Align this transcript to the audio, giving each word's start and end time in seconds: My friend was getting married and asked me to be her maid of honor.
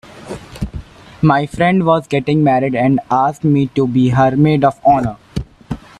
My 1.21 1.45
friend 1.45 1.85
was 1.85 2.07
getting 2.07 2.43
married 2.43 2.73
and 2.73 2.99
asked 3.11 3.43
me 3.43 3.67
to 3.75 3.85
be 3.85 4.09
her 4.09 4.35
maid 4.35 4.63
of 4.63 4.79
honor. 4.83 5.17